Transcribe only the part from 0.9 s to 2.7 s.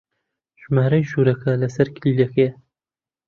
ژوورەکە لەسەر کلیلەکەیە.